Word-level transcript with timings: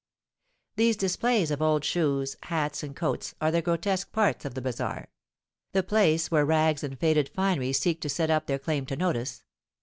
These 0.77 0.97
displays 0.97 1.51
of 1.51 1.61
old 1.61 1.85
shoes, 1.85 2.35
hats, 2.41 2.81
and 2.81 2.95
coats 2.95 3.35
are 3.39 3.51
the 3.51 3.61
grotesque 3.61 4.11
parts 4.11 4.45
of 4.45 4.55
the 4.55 4.61
bazar, 4.61 5.09
the 5.73 5.83
place 5.83 6.31
where 6.31 6.43
rags 6.43 6.83
and 6.83 6.99
faded 6.99 7.29
finery 7.29 7.71
seek 7.71 8.01
to 8.01 8.09
set 8.09 8.31
up 8.31 8.47
their 8.47 8.57
claim 8.57 8.87
to 8.87 8.95
notice. 8.95 9.43